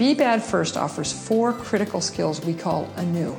Be 0.00 0.14
Bad 0.14 0.42
First 0.42 0.78
offers 0.78 1.12
four 1.12 1.52
critical 1.52 2.00
skills 2.00 2.42
we 2.42 2.54
call 2.54 2.90
anew 2.96 3.36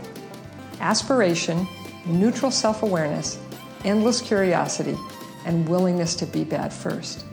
aspiration, 0.79 1.67
neutral 2.05 2.51
self 2.51 2.83
awareness, 2.83 3.39
endless 3.83 4.21
curiosity, 4.21 4.95
and 5.47 5.67
willingness 5.67 6.13
to 6.17 6.27
be 6.27 6.43
bad 6.43 6.71
first. 6.71 7.25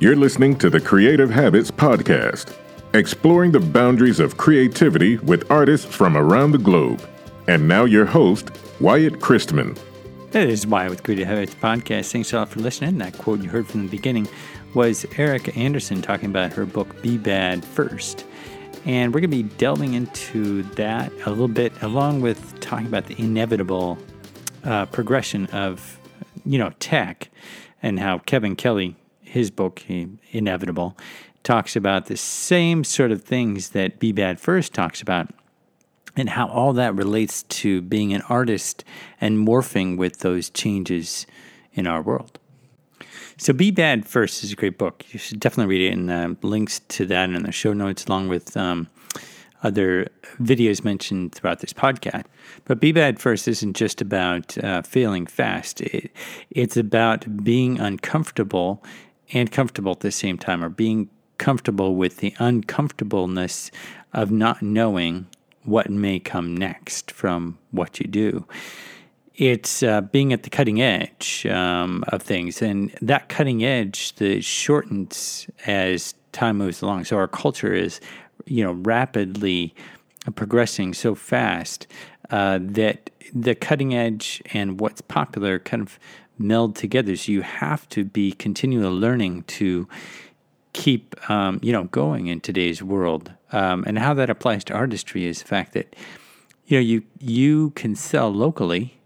You're 0.00 0.16
listening 0.16 0.58
to 0.58 0.68
the 0.68 0.80
Creative 0.80 1.30
Habits 1.30 1.70
Podcast, 1.70 2.54
exploring 2.92 3.52
the 3.52 3.60
boundaries 3.60 4.20
of 4.20 4.36
creativity 4.36 5.16
with 5.16 5.50
artists 5.50 5.86
from 5.86 6.14
around 6.14 6.52
the 6.52 6.58
globe. 6.58 7.08
And 7.48 7.66
now, 7.66 7.86
your 7.86 8.04
host, 8.04 8.50
Wyatt 8.80 9.14
Christman. 9.14 9.78
This 10.30 10.60
is 10.60 10.66
Wyatt 10.66 10.90
with 10.90 11.02
Creative 11.04 11.26
Habits 11.26 11.54
Podcast. 11.54 12.12
Thanks 12.12 12.34
a 12.34 12.36
lot 12.36 12.50
for 12.50 12.60
listening. 12.60 12.98
That 12.98 13.16
quote 13.16 13.40
you 13.40 13.48
heard 13.48 13.66
from 13.66 13.84
the 13.84 13.90
beginning 13.90 14.28
was 14.74 15.06
Erika 15.16 15.54
Andersen 15.56 16.02
talking 16.02 16.28
about 16.28 16.52
her 16.52 16.66
book, 16.66 17.00
Be 17.00 17.16
Bad 17.16 17.64
First. 17.64 18.26
And 18.84 19.14
we're 19.14 19.20
going 19.20 19.30
to 19.30 19.42
be 19.42 19.54
delving 19.56 19.94
into 19.94 20.62
that 20.74 21.10
a 21.24 21.30
little 21.30 21.48
bit, 21.48 21.72
along 21.82 22.20
with 22.20 22.60
talking 22.60 22.86
about 22.86 23.06
the 23.06 23.18
inevitable 23.18 23.98
uh, 24.62 24.86
progression 24.86 25.46
of, 25.46 25.98
you 26.44 26.58
know, 26.58 26.70
tech 26.80 27.30
and 27.82 27.98
how 27.98 28.18
Kevin 28.18 28.56
Kelly, 28.56 28.96
his 29.22 29.50
book, 29.50 29.82
Inevitable, 29.88 30.96
talks 31.42 31.76
about 31.76 32.06
the 32.06 32.16
same 32.16 32.84
sort 32.84 33.10
of 33.10 33.22
things 33.22 33.70
that 33.70 33.98
Be 33.98 34.12
Bad 34.12 34.38
First 34.38 34.74
talks 34.74 35.00
about 35.00 35.30
and 36.16 36.28
how 36.28 36.48
all 36.48 36.72
that 36.74 36.94
relates 36.94 37.42
to 37.44 37.80
being 37.82 38.12
an 38.12 38.22
artist 38.28 38.84
and 39.20 39.46
morphing 39.46 39.96
with 39.96 40.18
those 40.18 40.50
changes 40.50 41.26
in 41.72 41.86
our 41.86 42.02
world. 42.02 42.38
So, 43.36 43.52
Be 43.52 43.72
Bad 43.72 44.06
First 44.06 44.44
is 44.44 44.52
a 44.52 44.56
great 44.56 44.78
book. 44.78 45.04
You 45.10 45.18
should 45.18 45.40
definitely 45.40 45.76
read 45.76 45.88
it, 45.88 45.92
and 45.92 46.10
uh, 46.10 46.34
links 46.46 46.80
to 46.88 47.04
that 47.06 47.30
in 47.30 47.42
the 47.42 47.50
show 47.50 47.72
notes, 47.72 48.06
along 48.06 48.28
with 48.28 48.56
um, 48.56 48.88
other 49.64 50.06
videos 50.40 50.84
mentioned 50.84 51.34
throughout 51.34 51.58
this 51.58 51.72
podcast. 51.72 52.26
But 52.64 52.78
Be 52.78 52.92
Bad 52.92 53.18
First 53.18 53.48
isn't 53.48 53.74
just 53.74 54.00
about 54.00 54.56
uh, 54.58 54.82
failing 54.82 55.26
fast, 55.26 55.80
it, 55.80 56.12
it's 56.50 56.76
about 56.76 57.42
being 57.42 57.80
uncomfortable 57.80 58.84
and 59.32 59.50
comfortable 59.50 59.92
at 59.92 60.00
the 60.00 60.12
same 60.12 60.38
time, 60.38 60.62
or 60.62 60.68
being 60.68 61.10
comfortable 61.38 61.96
with 61.96 62.18
the 62.18 62.36
uncomfortableness 62.38 63.72
of 64.12 64.30
not 64.30 64.62
knowing 64.62 65.26
what 65.64 65.90
may 65.90 66.20
come 66.20 66.56
next 66.56 67.10
from 67.10 67.58
what 67.72 67.98
you 67.98 68.06
do 68.06 68.46
it's 69.36 69.82
uh, 69.82 70.00
being 70.00 70.32
at 70.32 70.42
the 70.44 70.50
cutting 70.50 70.80
edge 70.80 71.46
um, 71.46 72.04
of 72.08 72.22
things, 72.22 72.62
and 72.62 72.92
that 73.02 73.28
cutting 73.28 73.64
edge 73.64 74.14
the 74.14 74.40
shortens 74.40 75.48
as 75.66 76.14
time 76.32 76.58
moves 76.58 76.82
along. 76.82 77.04
So 77.04 77.16
our 77.16 77.28
culture 77.28 77.72
is, 77.72 78.00
you 78.46 78.64
know, 78.64 78.72
rapidly 78.72 79.74
progressing 80.34 80.94
so 80.94 81.14
fast 81.14 81.86
uh, 82.30 82.58
that 82.60 83.10
the 83.34 83.54
cutting 83.54 83.94
edge 83.94 84.42
and 84.52 84.80
what's 84.80 85.00
popular 85.00 85.58
kind 85.58 85.82
of 85.82 85.98
meld 86.38 86.76
together. 86.76 87.16
So 87.16 87.32
you 87.32 87.42
have 87.42 87.88
to 87.90 88.04
be 88.04 88.32
continually 88.32 88.88
learning 88.88 89.42
to 89.44 89.88
keep, 90.72 91.14
um, 91.30 91.60
you 91.62 91.72
know, 91.72 91.84
going 91.84 92.26
in 92.26 92.40
today's 92.40 92.82
world. 92.82 93.32
Um, 93.52 93.84
and 93.86 93.98
how 93.98 94.14
that 94.14 94.30
applies 94.30 94.64
to 94.64 94.74
artistry 94.74 95.26
is 95.26 95.40
the 95.40 95.48
fact 95.48 95.72
that, 95.72 95.94
you 96.66 96.76
know, 96.76 96.82
you 96.82 97.02
you 97.20 97.70
can 97.70 97.94
sell 97.94 98.32
locally 98.32 98.98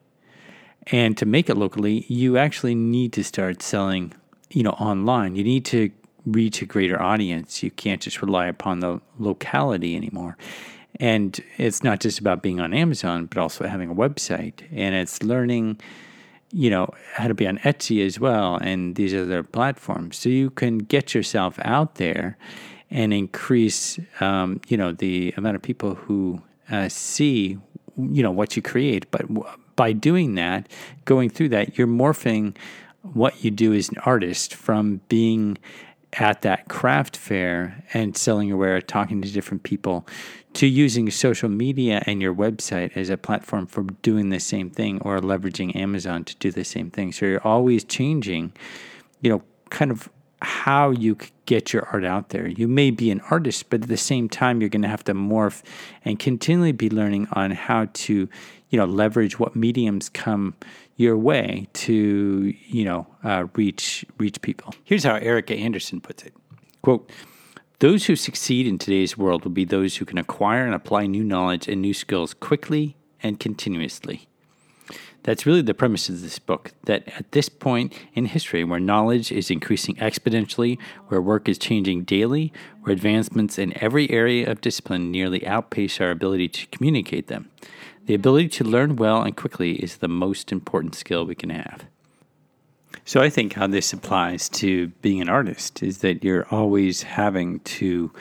and 0.90 1.16
to 1.18 1.26
make 1.26 1.50
it 1.50 1.56
locally, 1.56 2.04
you 2.08 2.38
actually 2.38 2.74
need 2.74 3.12
to 3.14 3.24
start 3.24 3.62
selling, 3.62 4.14
you 4.50 4.62
know, 4.62 4.70
online. 4.72 5.36
You 5.36 5.44
need 5.44 5.64
to 5.66 5.90
reach 6.24 6.62
a 6.62 6.66
greater 6.66 7.00
audience. 7.00 7.62
You 7.62 7.70
can't 7.70 8.00
just 8.00 8.22
rely 8.22 8.46
upon 8.46 8.80
the 8.80 9.00
locality 9.18 9.96
anymore. 9.96 10.36
And 11.00 11.38
it's 11.58 11.84
not 11.84 12.00
just 12.00 12.18
about 12.18 12.42
being 12.42 12.60
on 12.60 12.72
Amazon, 12.74 13.26
but 13.26 13.38
also 13.38 13.66
having 13.66 13.90
a 13.90 13.94
website. 13.94 14.62
And 14.72 14.94
it's 14.94 15.22
learning, 15.22 15.80
you 16.52 16.70
know, 16.70 16.88
how 17.14 17.28
to 17.28 17.34
be 17.34 17.46
on 17.46 17.58
Etsy 17.58 18.04
as 18.04 18.18
well 18.18 18.56
and 18.56 18.96
these 18.96 19.14
other 19.14 19.42
platforms. 19.42 20.16
So 20.16 20.28
you 20.28 20.50
can 20.50 20.78
get 20.78 21.14
yourself 21.14 21.58
out 21.62 21.96
there 21.96 22.36
and 22.90 23.12
increase, 23.12 23.98
um, 24.20 24.60
you 24.68 24.76
know, 24.76 24.92
the 24.92 25.34
amount 25.36 25.56
of 25.56 25.62
people 25.62 25.94
who 25.94 26.42
uh, 26.70 26.88
see, 26.88 27.58
you 27.96 28.22
know, 28.22 28.30
what 28.30 28.56
you 28.56 28.62
create. 28.62 29.10
But 29.10 29.26
by 29.78 29.92
doing 29.92 30.34
that, 30.34 30.68
going 31.04 31.30
through 31.30 31.50
that, 31.50 31.78
you're 31.78 31.86
morphing 31.86 32.56
what 33.14 33.44
you 33.44 33.50
do 33.52 33.72
as 33.72 33.88
an 33.88 33.96
artist 33.98 34.52
from 34.52 35.00
being 35.08 35.56
at 36.14 36.42
that 36.42 36.66
craft 36.68 37.16
fair 37.16 37.84
and 37.94 38.16
selling 38.16 38.48
your 38.48 38.56
wares, 38.56 38.82
talking 38.88 39.22
to 39.22 39.30
different 39.30 39.62
people, 39.62 40.04
to 40.54 40.66
using 40.66 41.08
social 41.12 41.48
media 41.48 42.02
and 42.06 42.20
your 42.20 42.34
website 42.34 42.96
as 42.96 43.08
a 43.08 43.16
platform 43.16 43.68
for 43.68 43.84
doing 44.02 44.30
the 44.30 44.40
same 44.40 44.68
thing 44.68 45.00
or 45.02 45.20
leveraging 45.20 45.76
Amazon 45.76 46.24
to 46.24 46.34
do 46.38 46.50
the 46.50 46.64
same 46.64 46.90
thing. 46.90 47.12
So 47.12 47.26
you're 47.26 47.46
always 47.46 47.84
changing, 47.84 48.52
you 49.20 49.30
know, 49.30 49.42
kind 49.70 49.92
of 49.92 50.08
how 50.42 50.90
you 50.90 51.16
get 51.46 51.72
your 51.72 51.86
art 51.86 52.04
out 52.04 52.28
there. 52.28 52.46
You 52.46 52.68
may 52.68 52.90
be 52.90 53.10
an 53.10 53.20
artist, 53.30 53.70
but 53.70 53.82
at 53.82 53.88
the 53.88 53.96
same 53.96 54.28
time, 54.28 54.60
you're 54.60 54.70
going 54.70 54.82
to 54.82 54.88
have 54.88 55.04
to 55.04 55.14
morph 55.14 55.62
and 56.04 56.18
continually 56.18 56.72
be 56.72 56.90
learning 56.90 57.28
on 57.32 57.50
how 57.50 57.88
to, 57.92 58.28
you 58.70 58.78
know, 58.78 58.84
leverage 58.84 59.38
what 59.38 59.56
mediums 59.56 60.08
come 60.08 60.54
your 60.96 61.16
way 61.16 61.68
to, 61.72 62.54
you 62.66 62.84
know, 62.84 63.06
uh, 63.24 63.46
reach 63.54 64.04
reach 64.18 64.40
people. 64.42 64.74
Here's 64.84 65.04
how 65.04 65.16
Erika 65.16 65.54
Andersen 65.54 66.00
puts 66.00 66.22
it: 66.22 66.34
"Quote." 66.82 67.10
Those 67.80 68.06
who 68.06 68.16
succeed 68.16 68.66
in 68.66 68.76
today's 68.76 69.16
world 69.16 69.44
will 69.44 69.52
be 69.52 69.64
those 69.64 69.96
who 69.96 70.04
can 70.04 70.18
acquire 70.18 70.64
and 70.64 70.74
apply 70.74 71.06
new 71.06 71.22
knowledge 71.22 71.68
and 71.68 71.80
new 71.80 71.94
skills 71.94 72.34
quickly 72.34 72.96
and 73.22 73.38
continuously. 73.38 74.27
That's 75.24 75.44
really 75.44 75.62
the 75.62 75.74
premise 75.74 76.08
of 76.08 76.22
this 76.22 76.38
book 76.38 76.72
that 76.84 77.06
at 77.08 77.32
this 77.32 77.48
point 77.48 77.92
in 78.14 78.26
history, 78.26 78.64
where 78.64 78.80
knowledge 78.80 79.30
is 79.30 79.50
increasing 79.50 79.96
exponentially, 79.96 80.78
where 81.08 81.20
work 81.20 81.48
is 81.48 81.58
changing 81.58 82.04
daily, 82.04 82.52
where 82.82 82.92
advancements 82.92 83.58
in 83.58 83.76
every 83.82 84.10
area 84.10 84.50
of 84.50 84.60
discipline 84.60 85.10
nearly 85.10 85.46
outpace 85.46 86.00
our 86.00 86.10
ability 86.10 86.48
to 86.48 86.66
communicate 86.68 87.26
them, 87.26 87.50
the 88.06 88.14
ability 88.14 88.48
to 88.48 88.64
learn 88.64 88.96
well 88.96 89.20
and 89.20 89.36
quickly 89.36 89.72
is 89.72 89.98
the 89.98 90.08
most 90.08 90.50
important 90.50 90.94
skill 90.94 91.26
we 91.26 91.34
can 91.34 91.50
have. 91.50 91.84
So 93.04 93.20
I 93.20 93.28
think 93.28 93.54
how 93.54 93.66
this 93.66 93.92
applies 93.92 94.48
to 94.50 94.88
being 95.02 95.20
an 95.20 95.28
artist 95.28 95.82
is 95.82 95.98
that 95.98 96.24
you're 96.24 96.46
always 96.50 97.02
having 97.02 97.60
to 97.60 98.12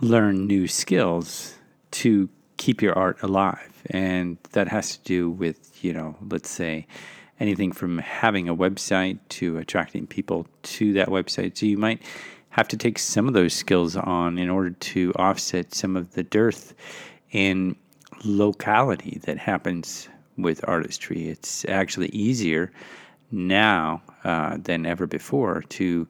learn 0.00 0.46
new 0.46 0.66
skills 0.66 1.54
to 1.92 2.28
keep 2.60 2.82
your 2.82 2.96
art 2.96 3.22
alive. 3.22 3.82
And 3.90 4.36
that 4.52 4.68
has 4.68 4.98
to 4.98 5.02
do 5.02 5.30
with, 5.30 5.82
you 5.82 5.94
know, 5.94 6.14
let's 6.28 6.50
say 6.50 6.86
anything 7.40 7.72
from 7.72 7.98
having 7.98 8.50
a 8.50 8.54
website 8.54 9.18
to 9.30 9.56
attracting 9.56 10.06
people 10.06 10.46
to 10.62 10.92
that 10.92 11.08
website. 11.08 11.56
So 11.56 11.64
you 11.64 11.78
might 11.78 12.02
have 12.50 12.68
to 12.68 12.76
take 12.76 12.98
some 12.98 13.26
of 13.26 13.32
those 13.32 13.54
skills 13.54 13.96
on 13.96 14.36
in 14.36 14.50
order 14.50 14.70
to 14.70 15.12
offset 15.16 15.74
some 15.74 15.96
of 15.96 16.12
the 16.12 16.22
dearth 16.22 16.74
in 17.32 17.76
locality 18.24 19.18
that 19.24 19.38
happens 19.38 20.08
with 20.36 20.60
artistry. 20.68 21.30
It's 21.30 21.64
actually 21.64 22.08
easier 22.08 22.70
now 23.30 24.02
uh, 24.22 24.58
than 24.62 24.84
ever 24.84 25.06
before 25.06 25.62
to, 25.62 25.84
you 25.84 26.06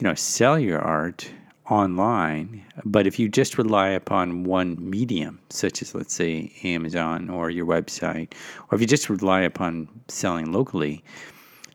know, 0.00 0.14
sell 0.14 0.56
your 0.56 0.80
art 0.80 1.28
online. 1.70 2.64
But 2.84 3.06
if 3.06 3.18
you 3.18 3.28
just 3.28 3.58
rely 3.58 3.88
upon 3.88 4.44
one 4.44 4.76
medium, 4.78 5.40
such 5.50 5.82
as, 5.82 5.94
let's 5.94 6.14
say, 6.14 6.52
Amazon 6.64 7.30
or 7.30 7.50
your 7.50 7.66
website, 7.66 8.32
or 8.70 8.76
if 8.76 8.80
you 8.80 8.86
just 8.86 9.08
rely 9.08 9.42
upon 9.42 9.88
selling 10.08 10.52
locally, 10.52 11.04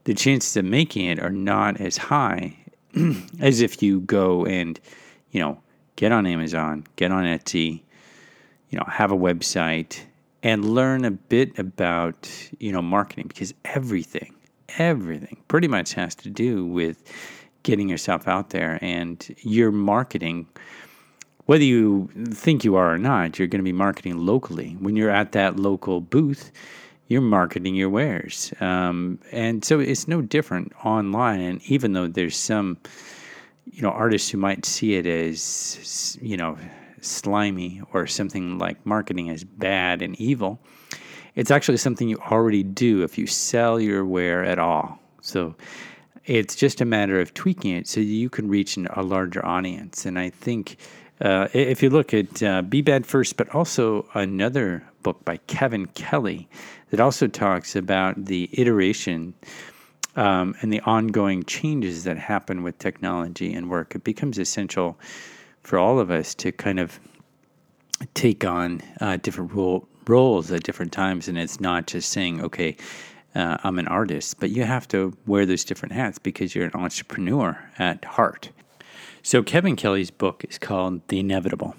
the 0.04 0.14
chances 0.14 0.56
of 0.58 0.66
making 0.66 1.06
it 1.06 1.20
are 1.20 1.30
not 1.30 1.80
as 1.82 1.98
high 1.98 2.58
as 3.40 3.62
if 3.62 3.82
you 3.82 4.02
go 4.02 4.46
and, 4.46 4.80
you 5.32 5.40
know, 5.40 5.60
get 5.96 6.12
on 6.12 6.26
Amazon, 6.26 6.86
get 6.96 7.12
on 7.12 7.26
Etsy, 7.26 7.82
you 8.70 8.78
know, 8.78 8.86
have 8.88 9.12
a 9.12 9.18
website 9.18 10.00
and 10.44 10.64
learn 10.64 11.04
a 11.04 11.12
bit 11.12 11.58
about, 11.60 12.30
you 12.60 12.72
know, 12.72 12.82
marketing 12.82 13.28
because 13.28 13.54
everything, 13.66 14.34
everything 14.78 15.38
pretty 15.48 15.68
much 15.68 15.94
has 15.94 16.16
to 16.16 16.30
do 16.30 16.66
with 16.66 17.04
getting 17.68 17.90
yourself 17.90 18.28
out 18.28 18.52
there 18.52 18.80
and 18.82 19.36
you're 19.40 19.72
marketing 19.72 20.48
whether 21.48 21.64
you 21.64 22.10
think 22.30 22.64
you 22.64 22.76
are 22.76 22.94
or 22.94 22.98
not 22.98 23.38
you're 23.38 23.48
going 23.48 23.60
to 23.60 23.64
be 23.64 23.74
marketing 23.74 24.18
locally. 24.18 24.78
When 24.80 24.96
you're 24.96 25.10
at 25.10 25.34
that 25.34 25.58
local 25.58 26.00
booth 26.00 26.52
you're 27.10 27.22
marketing 27.22 27.76
your 27.76 27.90
wares. 27.90 28.54
Um, 28.60 29.20
and 29.32 29.64
so 29.64 29.80
it's 29.80 30.10
no 30.10 30.22
different 30.22 30.74
online. 30.84 31.40
And 31.40 31.62
even 31.64 31.94
though 31.94 32.08
there's 32.08 32.38
some 32.38 32.78
you 33.66 33.82
know 33.82 33.92
artists 33.92 34.30
who 34.30 34.38
might 34.38 34.66
see 34.66 34.96
it 34.96 35.06
as 35.06 36.18
you 36.22 36.38
know 36.38 36.58
slimy 37.02 37.82
or 37.92 38.08
something 38.08 38.58
like 38.58 38.86
marketing 38.86 39.30
as 39.30 39.44
bad 39.44 40.02
and 40.02 40.16
evil 40.16 40.60
it's 41.38 41.52
actually 41.52 41.78
something 41.78 42.10
you 42.10 42.18
already 42.32 42.64
do 42.64 43.04
if 43.04 43.18
you 43.18 43.28
sell 43.28 43.80
your 43.80 44.04
ware 44.04 44.44
at 44.44 44.58
all. 44.58 45.00
So 45.22 45.56
It's 46.26 46.56
just 46.56 46.82
a 46.82 46.86
matter 46.86 47.20
of 47.20 47.34
tweaking 47.34 47.76
it 47.76 47.88
so 47.88 48.00
you 48.00 48.30
can 48.30 48.48
reach 48.48 48.78
a 48.78 49.04
larger 49.04 49.46
audience. 49.46 50.06
And 50.06 50.20
I 50.20 50.30
think 50.30 50.78
uh, 51.22 51.48
if 51.54 51.82
you 51.82 51.90
look 51.90 52.14
at 52.14 52.44
uh, 52.44 52.62
Be 52.62 52.82
Bad 52.82 53.06
First, 53.06 53.38
but 53.38 53.50
also 53.56 54.08
another 54.14 54.84
book 55.04 55.24
by 55.26 55.38
Kevin 55.48 55.88
Kelly 55.88 56.48
that 56.90 57.00
also 57.00 57.28
talks 57.28 57.76
about 57.76 58.26
the 58.26 58.50
iteration 58.54 59.34
um, 60.16 60.56
and 60.62 60.74
the 60.74 60.82
ongoing 60.82 61.44
changes 61.44 62.04
that 62.04 62.18
happen 62.18 62.64
with 62.64 62.78
technology 62.80 63.54
and 63.54 63.70
work, 63.70 63.96
it 63.96 64.04
becomes 64.04 64.38
essential 64.38 65.00
for 65.64 65.78
all 65.78 66.00
of 66.00 66.12
us 66.12 66.34
to 66.36 66.52
kind 66.52 66.80
of 66.80 67.00
take 68.14 68.46
on 68.46 68.82
uh, 69.02 69.18
different 69.18 69.54
role, 69.54 69.88
roles 70.08 70.52
at 70.52 70.64
different 70.64 70.92
times. 70.92 71.28
And 71.28 71.38
it's 71.38 71.60
not 71.60 71.88
just 71.88 72.10
saying, 72.10 72.42
okay, 72.42 72.76
uh, 73.38 73.58
I'm 73.64 73.78
an 73.78 73.88
artist, 73.88 74.40
but 74.40 74.50
you 74.50 74.64
have 74.64 74.88
to 74.90 75.16
wear 75.28 75.46
those 75.46 75.64
different 75.64 75.94
hats 75.94 76.18
because 76.18 76.56
you're 76.56 76.66
an 76.66 76.72
entrepreneur 76.74 77.70
at 77.78 78.04
heart. 78.04 78.50
So, 79.22 79.44
Kevin 79.44 79.76
Kelly's 79.76 80.10
book 80.10 80.44
is 80.50 80.58
called 80.58 81.08
The 81.10 81.20
Inevitable. 81.20 81.76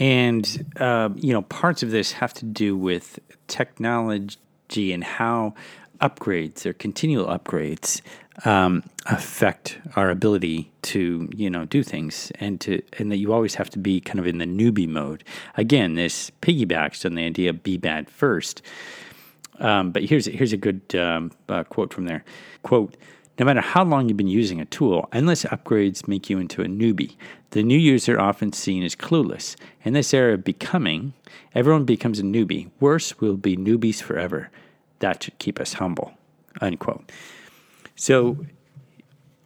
And, 0.00 0.72
uh, 0.76 1.10
you 1.14 1.32
know, 1.32 1.42
parts 1.42 1.82
of 1.82 1.90
this 1.90 2.12
have 2.12 2.34
to 2.34 2.44
do 2.44 2.76
with 2.76 3.20
technology 3.46 4.92
and 4.92 5.04
how 5.04 5.54
upgrades 6.00 6.66
or 6.66 6.72
continual 6.72 7.26
upgrades 7.26 8.00
um, 8.44 8.84
affect 9.06 9.78
our 9.96 10.10
ability 10.10 10.70
to 10.82 11.28
you 11.34 11.50
know 11.50 11.64
do 11.64 11.82
things 11.82 12.30
and 12.38 12.60
to 12.60 12.80
and 12.98 13.10
that 13.10 13.16
you 13.16 13.32
always 13.32 13.56
have 13.56 13.68
to 13.70 13.78
be 13.80 14.00
kind 14.00 14.20
of 14.20 14.26
in 14.26 14.38
the 14.38 14.44
newbie 14.44 14.88
mode 14.88 15.24
again 15.56 15.94
this 15.94 16.30
piggybacks 16.40 17.04
on 17.04 17.16
the 17.16 17.24
idea 17.24 17.50
of 17.50 17.64
be 17.64 17.76
bad 17.76 18.08
first 18.08 18.62
um, 19.58 19.90
but 19.92 20.04
here's 20.04 20.26
here's 20.26 20.52
a 20.52 20.56
good 20.56 20.82
um, 20.94 21.30
uh, 21.48 21.64
quote 21.64 21.92
from 21.92 22.04
there 22.04 22.24
quote 22.62 22.96
no 23.38 23.44
matter 23.44 23.60
how 23.60 23.84
long 23.84 24.08
you've 24.08 24.16
been 24.16 24.26
using 24.26 24.60
a 24.60 24.64
tool, 24.64 25.08
endless 25.12 25.44
upgrades 25.44 26.08
make 26.08 26.28
you 26.28 26.38
into 26.38 26.60
a 26.60 26.66
newbie. 26.66 27.14
The 27.50 27.62
new 27.62 27.78
user 27.78 28.18
often 28.18 28.52
seen 28.52 28.82
as 28.82 28.96
clueless. 28.96 29.54
In 29.84 29.92
this 29.92 30.12
era 30.12 30.34
of 30.34 30.42
becoming, 30.42 31.14
everyone 31.54 31.84
becomes 31.84 32.18
a 32.18 32.24
newbie. 32.24 32.70
Worse, 32.80 33.20
we'll 33.20 33.36
be 33.36 33.56
newbies 33.56 34.02
forever. 34.02 34.50
That 34.98 35.22
should 35.22 35.38
keep 35.38 35.60
us 35.60 35.74
humble. 35.74 36.14
Unquote. 36.60 37.12
So 37.94 38.44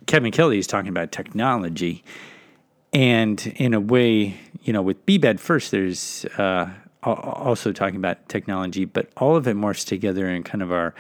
Kevin 0.07 0.33
Kelly 0.33 0.59
is 0.59 0.67
talking 0.67 0.89
about 0.89 1.13
technology, 1.13 2.03
and 2.95 3.47
in 3.57 3.75
a 3.75 3.81
way, 3.81 4.41
you 4.63 4.73
know, 4.73 4.83
with 4.83 5.05
Be 5.05 5.19
Bad 5.19 5.39
first, 5.39 5.71
there's 5.71 6.25
uh, 6.39 6.71
also 7.03 7.73
talking 7.73 7.97
about 7.97 8.29
technology, 8.29 8.85
but 8.85 9.09
all 9.17 9.37
of 9.37 9.47
it 9.47 9.57
morphs 9.57 9.87
together 9.87 10.29
in 10.29 10.43
kind 10.43 10.63
of 10.63 10.73
our 10.73 10.95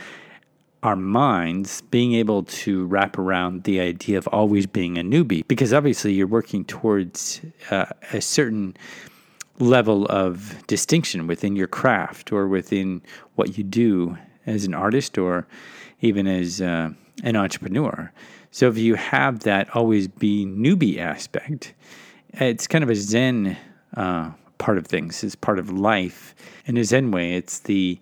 our 0.83 0.97
minds 0.97 1.81
being 1.83 2.15
able 2.15 2.43
to 2.43 2.87
wrap 2.87 3.17
around 3.17 3.63
the 3.63 3.79
idea 3.79 4.19
of 4.19 4.27
always 4.29 4.67
being 4.67 4.99
a 4.99 5.03
newbie, 5.03 5.47
because 5.47 5.73
obviously 5.73 6.13
you're 6.13 6.27
working 6.27 6.65
towards 6.65 7.41
uh, 7.71 7.87
a 8.13 8.21
certain 8.21 8.77
level 9.61 10.07
of 10.07 10.67
distinction 10.67 11.29
within 11.29 11.55
your 11.55 11.69
craft 11.69 12.33
or 12.33 12.49
within 12.49 13.01
what 13.37 13.57
you 13.57 13.63
do 13.63 14.19
as 14.45 14.65
an 14.65 14.75
artist 14.75 15.17
or 15.19 15.47
even 16.01 16.27
as 16.27 16.61
uh, 16.61 16.91
an 17.23 17.37
entrepreneur. 17.37 18.13
So 18.51 18.67
if 18.67 18.77
you 18.77 18.97
have 18.97 19.41
that 19.41 19.75
always 19.77 20.09
be 20.09 20.45
newbie 20.47 20.99
aspect, 20.99 21.75
it's 22.33 22.67
kind 22.67 22.83
of 22.83 22.91
a 22.91 22.97
Zen 22.97 23.57
uh, 23.97 24.33
part 24.63 24.79
of 24.79 24.87
things. 24.87 25.25
is 25.25 25.35
part 25.35 25.59
of 25.59 25.71
life. 25.71 26.37
In 26.67 26.77
a 26.77 26.85
Zen 26.85 27.11
way, 27.11 27.35
it's 27.35 27.59
the 27.61 27.99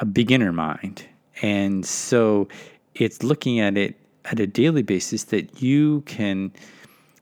a 0.00 0.04
beginner 0.04 0.52
mind, 0.52 1.06
and 1.40 1.86
so 1.86 2.48
it's 2.96 3.22
looking 3.22 3.60
at 3.60 3.78
it 3.78 3.94
at 4.24 4.40
a 4.40 4.48
daily 4.48 4.82
basis 4.82 5.24
that 5.24 5.62
you 5.62 6.00
can 6.02 6.50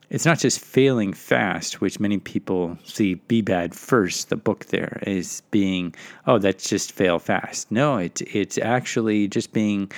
it's 0.08 0.24
not 0.24 0.38
just 0.38 0.60
failing 0.60 1.12
fast, 1.12 1.80
which 1.80 2.00
many 2.00 2.18
people 2.18 2.78
see 2.84 3.14
be 3.14 3.42
bad 3.42 3.74
first, 3.74 4.30
the 4.30 4.36
book 4.36 4.66
there 4.66 5.02
is 5.06 5.42
being, 5.50 5.94
oh, 6.26 6.38
that's 6.38 6.68
just 6.68 6.92
fail 6.92 7.18
fast. 7.18 7.70
No, 7.70 7.98
it's 7.98 8.22
it's 8.22 8.56
actually 8.56 9.28
just 9.28 9.52
being 9.52 9.92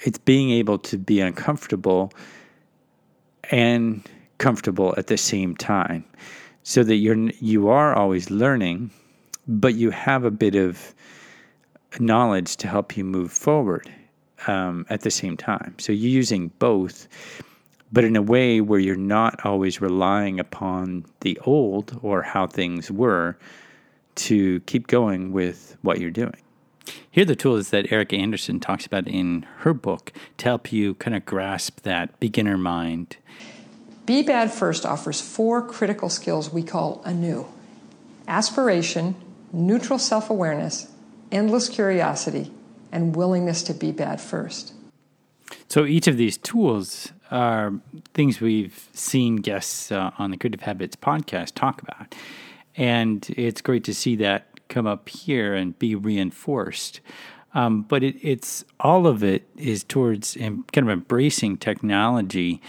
it's 0.00 0.18
being 0.18 0.50
able 0.50 0.78
to 0.78 0.98
be 0.98 1.20
uncomfortable 1.20 2.12
and 3.50 4.02
comfortable 4.38 4.94
at 4.96 5.06
the 5.06 5.16
same 5.16 5.56
time. 5.56 6.04
So 6.68 6.82
that 6.82 6.96
you're 6.96 7.30
you 7.38 7.68
are 7.68 7.94
always 7.94 8.28
learning, 8.28 8.90
but 9.46 9.76
you 9.76 9.90
have 9.92 10.24
a 10.24 10.32
bit 10.32 10.56
of 10.56 10.92
knowledge 12.00 12.56
to 12.56 12.66
help 12.66 12.96
you 12.96 13.04
move 13.04 13.30
forward 13.30 13.88
um, 14.48 14.84
at 14.90 15.02
the 15.02 15.10
same 15.12 15.36
time. 15.36 15.76
So 15.78 15.92
you're 15.92 16.10
using 16.10 16.48
both 16.58 17.06
but 17.92 18.02
in 18.02 18.16
a 18.16 18.22
way 18.22 18.60
where 18.60 18.80
you're 18.80 18.96
not 18.96 19.46
always 19.46 19.80
relying 19.80 20.40
upon 20.40 21.04
the 21.20 21.38
old 21.44 21.96
or 22.02 22.20
how 22.20 22.48
things 22.48 22.90
were 22.90 23.38
to 24.16 24.58
keep 24.60 24.88
going 24.88 25.30
with 25.30 25.76
what 25.82 26.00
you're 26.00 26.10
doing. 26.10 26.42
Here 27.12 27.22
are 27.22 27.26
the 27.26 27.36
tools 27.36 27.70
that 27.70 27.92
Erika 27.92 28.16
Andersen 28.16 28.58
talks 28.58 28.86
about 28.86 29.06
in 29.06 29.46
her 29.58 29.72
book 29.72 30.12
to 30.38 30.44
help 30.44 30.72
you 30.72 30.94
kind 30.94 31.16
of 31.16 31.24
grasp 31.24 31.82
that 31.82 32.18
beginner 32.18 32.58
mind. 32.58 33.18
Be 34.06 34.22
Bad 34.22 34.52
First 34.52 34.86
offers 34.86 35.20
four 35.20 35.60
critical 35.60 36.08
skills 36.08 36.52
we 36.52 36.62
call 36.62 37.02
anew 37.04 37.46
aspiration, 38.28 39.16
neutral 39.52 39.98
self 39.98 40.30
awareness, 40.30 40.88
endless 41.32 41.68
curiosity, 41.68 42.52
and 42.92 43.16
willingness 43.16 43.64
to 43.64 43.74
be 43.74 43.90
bad 43.90 44.20
first. 44.20 44.72
So 45.68 45.84
each 45.84 46.06
of 46.06 46.16
these 46.16 46.36
tools 46.36 47.12
are 47.32 47.74
things 48.14 48.40
we've 48.40 48.88
seen 48.92 49.36
guests 49.36 49.90
uh, 49.90 50.12
on 50.18 50.30
the 50.30 50.36
Creative 50.36 50.60
Habits 50.60 50.94
podcast 50.94 51.54
talk 51.54 51.82
about. 51.82 52.14
And 52.76 53.26
it's 53.36 53.60
great 53.60 53.84
to 53.84 53.94
see 53.94 54.16
that 54.16 54.68
come 54.68 54.86
up 54.86 55.08
here 55.08 55.54
and 55.54 55.76
be 55.78 55.94
reinforced. 55.94 57.00
Um, 57.54 57.82
but 57.82 58.02
it, 58.02 58.16
it's 58.22 58.64
all 58.78 59.06
of 59.06 59.24
it 59.24 59.48
is 59.56 59.82
towards 59.82 60.36
kind 60.36 60.64
of 60.76 60.88
embracing 60.90 61.56
technology 61.56 62.60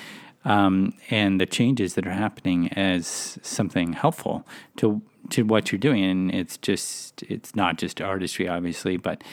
um, 0.45 0.93
and 1.09 1.41
the 1.41 1.45
changes 1.45 1.95
that 1.95 2.07
are 2.07 2.11
happening 2.11 2.69
as 2.73 3.37
something 3.41 3.93
helpful 3.93 4.45
to 4.77 5.01
to 5.29 5.43
what 5.43 5.71
you're 5.71 5.79
doing. 5.79 6.03
And 6.03 6.33
it's 6.33 6.57
just 6.57 7.23
it's 7.23 7.55
not 7.55 7.77
just 7.77 8.01
artistry, 8.01 8.47
obviously, 8.47 8.97
but 8.97 9.23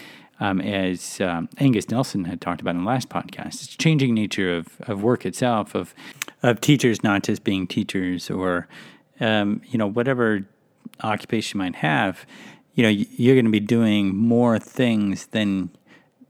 um, 0.40 0.60
as 0.60 1.20
um, 1.20 1.48
Angus 1.58 1.88
Nelson 1.88 2.24
had 2.24 2.40
talked 2.40 2.60
about 2.60 2.74
in 2.74 2.82
the 2.82 2.88
last 2.88 3.08
podcast. 3.08 3.62
It's 3.62 3.76
changing 3.76 4.14
nature 4.14 4.56
of, 4.56 4.80
of 4.82 5.02
work 5.02 5.24
itself, 5.24 5.74
of 5.74 5.94
of 6.42 6.60
teachers 6.60 7.02
not 7.02 7.22
just 7.22 7.44
being 7.44 7.66
teachers 7.66 8.30
or 8.30 8.68
um, 9.20 9.62
you 9.68 9.78
know 9.78 9.86
whatever 9.86 10.46
occupation 11.02 11.58
you 11.58 11.64
might 11.64 11.76
have. 11.76 12.26
You 12.74 12.82
know 12.82 12.88
you're 12.88 13.36
going 13.36 13.44
to 13.44 13.50
be 13.50 13.60
doing 13.60 14.16
more 14.16 14.58
things 14.58 15.26
than 15.26 15.70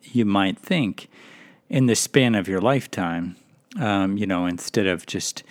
you 0.02 0.25
might 0.25 0.58
think 0.58 1.08
in 1.70 1.87
the 1.87 1.96
span 1.96 2.34
of 2.34 2.46
your 2.46 2.60
lifetime. 2.60 3.37
Um, 3.80 4.16
you 4.16 4.26
know, 4.26 4.46
instead 4.46 4.86
of 4.86 5.06
just 5.06 5.42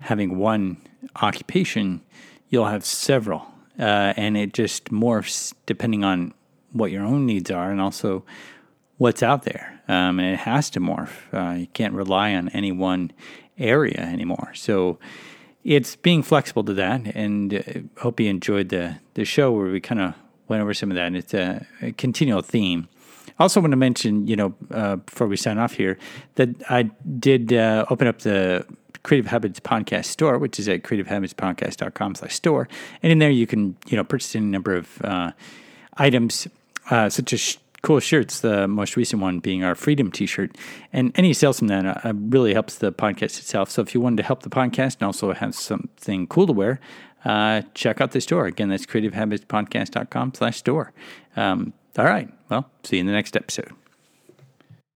having 0.00 0.38
one 0.38 0.78
occupation, 1.22 2.02
you'll 2.48 2.66
have 2.66 2.84
several, 2.84 3.46
uh, 3.78 4.14
and 4.16 4.36
it 4.36 4.52
just 4.52 4.86
morphs 4.86 5.54
depending 5.66 6.04
on 6.04 6.34
what 6.72 6.90
your 6.90 7.02
own 7.02 7.26
needs 7.26 7.50
are 7.50 7.70
and 7.70 7.80
also 7.80 8.24
what's 8.98 9.22
out 9.22 9.44
there. 9.44 9.80
Um, 9.88 10.18
and 10.18 10.34
it 10.34 10.40
has 10.40 10.68
to 10.70 10.80
morph. 10.80 11.10
Uh, 11.32 11.54
you 11.60 11.66
can't 11.68 11.94
rely 11.94 12.34
on 12.34 12.48
any 12.50 12.72
one 12.72 13.12
area 13.58 14.00
anymore. 14.00 14.52
So 14.54 14.98
it's 15.64 15.96
being 15.96 16.22
flexible 16.22 16.64
to 16.64 16.74
that. 16.74 17.06
And 17.14 17.54
uh, 17.54 18.00
hope 18.00 18.20
you 18.20 18.28
enjoyed 18.28 18.68
the, 18.68 18.96
the 19.14 19.24
show 19.24 19.50
where 19.52 19.70
we 19.70 19.80
kind 19.80 20.00
of 20.00 20.14
went 20.46 20.62
over 20.62 20.74
some 20.74 20.90
of 20.90 20.96
that. 20.96 21.06
And 21.06 21.16
it's 21.16 21.34
a, 21.34 21.66
a 21.80 21.92
continual 21.92 22.42
theme. 22.42 22.88
I 23.38 23.42
also 23.44 23.60
want 23.60 23.72
to 23.72 23.76
mention, 23.76 24.26
you 24.26 24.36
know, 24.36 24.54
uh, 24.70 24.96
before 24.96 25.26
we 25.26 25.36
sign 25.36 25.58
off 25.58 25.74
here, 25.74 25.98
that 26.34 26.48
I 26.68 26.90
did 27.18 27.52
uh, 27.52 27.86
open 27.88 28.08
up 28.08 28.20
the 28.20 28.66
Creative 29.02 29.26
Habits 29.26 29.60
Podcast 29.60 30.06
store, 30.06 30.38
which 30.38 30.58
is 30.58 30.68
at 30.68 30.82
creativehabitspodcast.com 30.82 32.16
slash 32.16 32.34
store. 32.34 32.68
And 33.02 33.12
in 33.12 33.18
there 33.18 33.30
you 33.30 33.46
can, 33.46 33.76
you 33.86 33.96
know, 33.96 34.04
purchase 34.04 34.34
any 34.34 34.46
number 34.46 34.74
of 34.74 35.00
uh, 35.02 35.32
items 35.96 36.48
uh, 36.90 37.08
such 37.08 37.32
as 37.32 37.40
sh- 37.40 37.56
cool 37.82 38.00
shirts. 38.00 38.40
The 38.40 38.66
most 38.66 38.96
recent 38.96 39.22
one 39.22 39.38
being 39.38 39.62
our 39.62 39.74
Freedom 39.74 40.10
T-shirt, 40.10 40.56
and 40.92 41.12
any 41.14 41.32
sales 41.32 41.58
from 41.58 41.68
that 41.68 42.04
uh, 42.04 42.12
really 42.14 42.52
helps 42.52 42.78
the 42.78 42.92
podcast 42.92 43.38
itself. 43.38 43.70
So 43.70 43.82
if 43.82 43.94
you 43.94 44.00
wanted 44.00 44.16
to 44.18 44.22
help 44.24 44.42
the 44.42 44.50
podcast 44.50 44.96
and 44.96 45.04
also 45.04 45.32
have 45.32 45.54
something 45.54 46.26
cool 46.26 46.46
to 46.46 46.52
wear, 46.52 46.80
uh, 47.24 47.62
check 47.74 48.00
out 48.00 48.12
the 48.12 48.20
store. 48.20 48.46
Again, 48.46 48.68
that's 48.68 48.86
creativehabitspodcast.com 48.86 50.34
slash 50.34 50.56
store. 50.56 50.92
Um, 51.36 51.72
all 51.98 52.04
right. 52.04 52.32
Well, 52.48 52.70
see 52.84 52.96
you 52.96 53.00
in 53.00 53.06
the 53.06 53.12
next 53.12 53.36
episode. 53.36 53.72